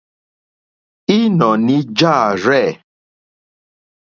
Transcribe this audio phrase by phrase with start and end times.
[1.19, 2.67] Ínɔ̀ní jâ rzɛ̂.